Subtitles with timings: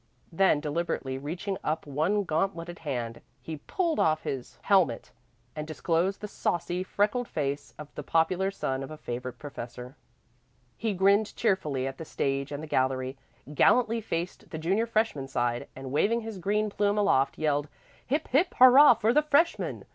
[0.31, 5.11] Then, deliberately reaching up one gauntleted hand, he pulled off his helmet,
[5.55, 9.95] and disclosed the saucy, freckled face of the popular son of a favorite professor.
[10.75, 13.15] He grinned cheerfully at the stage and the gallery,
[13.53, 17.69] gallantly faced the junior freshman side, and waving his green plume aloft yelled,
[18.07, 19.85] "Hip, hip, hurrah for the freshmen!"